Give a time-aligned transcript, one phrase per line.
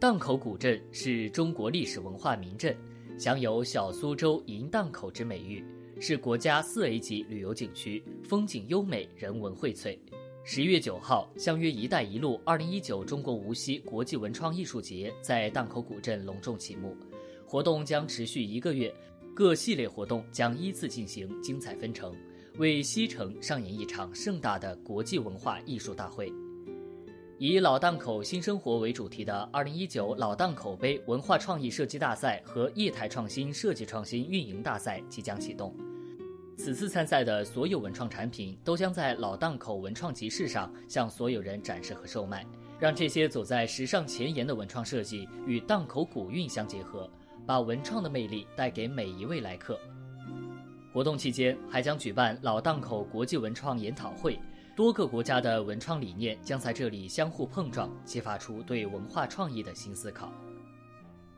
[0.00, 2.76] 荡口古镇是中国历史文化名镇，
[3.18, 5.64] 享有“小苏州银荡口”之美誉，
[5.98, 9.98] 是国家四 A 级旅游景区，风景优美，人文荟萃。
[10.44, 16.96] 十一月九号，相约“一带一路”二零一九中国无锡国际文创艺术节在荡口古镇隆重启幕，
[17.44, 18.94] 活动将持续一个月，
[19.34, 22.14] 各系列活动将依次进行，精彩纷呈，
[22.58, 26.32] 为西城上演一场盛大的国际文化艺术大会。
[27.40, 35.72] 以“老档口新生活”为主题的二零一九老档口杯文化创意设计大赛和业态创新设计创新运营大赛即将启动。
[36.56, 42.44] 此次参赛的所有文创产品都将在老档口文创集市上向所有人展示和售卖，
[42.76, 47.08] 让这些走在时尚前沿的文创设计与档口古韵相结合，
[47.46, 49.78] 把文创的魅力带给每一位来客。
[50.92, 54.36] 活动期间还将举办老档口国际文创研讨会，
[54.78, 60.32] 多个国家的文创理念将在这里相互碰撞，激发出对文化创意的新思考。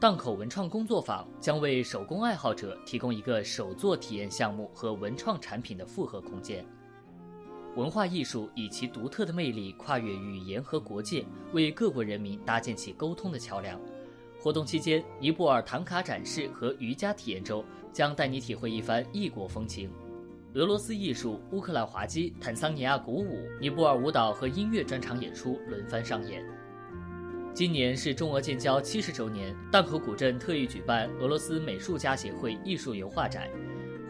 [0.00, 6.64] 档口文创工作坊将为手工爱好者提供一个手作体验项目和文创产品的复合空间。
[7.74, 13.78] 文化艺术以其独特的魅力跨越语言和国界，为各国人民搭建起沟通的桥梁。
[14.40, 17.62] 活动期间，尼泊尔唐卡展示和瑜伽体验周
[17.92, 19.90] 将带你体会一番异国风情。
[20.56, 26.42] 俄罗斯艺术、乌克兰滑稽、坦桑尼亚鼓舞、尼泊尔舞蹈和音乐专场演出轮番上演。
[27.52, 33.50] 今年是中俄建交七十周年，荡口古镇特意举办俄罗斯美术家协会艺术油画展，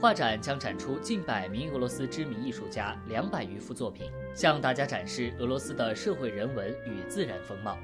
[0.01, 7.77] 画展将展出近百名俄罗斯知名艺术家两百余幅作品，向大家展示俄罗斯的社会人文与自然风貌。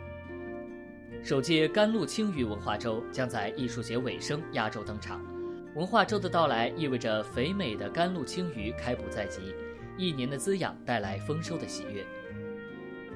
[1.20, 5.20] 首届甘露青鱼文化周将在艺术节尾声压轴登场，
[5.74, 9.54] 文化周的到来意味着肥美的甘露青鱼开捕在即，
[9.96, 12.04] 一年的滋养带来丰收的喜悦。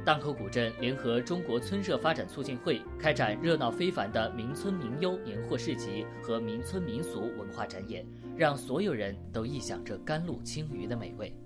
[0.07, 11.37] 荡口古镇联合中国村社发展促进会开展热闹非凡的民村民优年货市集和民村民俗文化展演，让所有人都臆想着甘露青鱼的美味。